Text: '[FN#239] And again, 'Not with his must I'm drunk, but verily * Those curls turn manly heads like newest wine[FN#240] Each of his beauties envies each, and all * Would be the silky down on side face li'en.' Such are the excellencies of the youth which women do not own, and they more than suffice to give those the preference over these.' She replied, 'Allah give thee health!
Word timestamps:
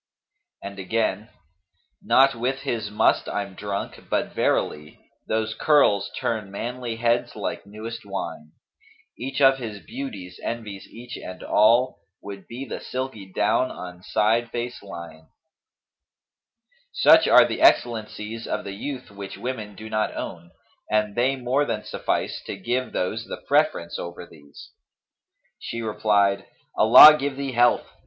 '[FN#239] 0.63 0.71
And 0.71 0.79
again, 0.79 1.29
'Not 2.01 2.33
with 2.33 2.61
his 2.61 2.89
must 2.89 3.29
I'm 3.29 3.53
drunk, 3.53 4.09
but 4.09 4.33
verily 4.33 4.99
* 5.13 5.27
Those 5.27 5.53
curls 5.53 6.09
turn 6.17 6.49
manly 6.49 6.95
heads 6.95 7.35
like 7.35 7.67
newest 7.67 8.01
wine[FN#240] 8.03 8.51
Each 9.19 9.41
of 9.41 9.59
his 9.59 9.79
beauties 9.85 10.39
envies 10.43 10.87
each, 10.87 11.17
and 11.17 11.43
all 11.43 11.99
* 12.09 12.23
Would 12.23 12.47
be 12.47 12.65
the 12.65 12.79
silky 12.79 13.31
down 13.31 13.69
on 13.69 14.01
side 14.01 14.49
face 14.49 14.81
li'en.' 14.81 15.29
Such 16.91 17.27
are 17.27 17.45
the 17.45 17.61
excellencies 17.61 18.47
of 18.47 18.63
the 18.63 18.73
youth 18.73 19.11
which 19.11 19.37
women 19.37 19.75
do 19.75 19.87
not 19.87 20.15
own, 20.17 20.49
and 20.89 21.13
they 21.13 21.35
more 21.35 21.63
than 21.63 21.83
suffice 21.83 22.41
to 22.47 22.57
give 22.57 22.91
those 22.91 23.25
the 23.25 23.37
preference 23.47 23.99
over 23.99 24.25
these.' 24.25 24.71
She 25.59 25.79
replied, 25.83 26.47
'Allah 26.75 27.15
give 27.19 27.37
thee 27.37 27.51
health! 27.51 27.85